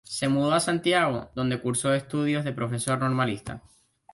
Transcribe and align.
Se 0.03 0.27
mudó 0.27 0.53
a 0.55 0.59
Santiago, 0.59 1.29
donde 1.35 1.61
cursó 1.61 1.93
estudios 1.93 2.43
de 2.43 2.53
profesor 2.53 2.97
normalista. 2.97 3.61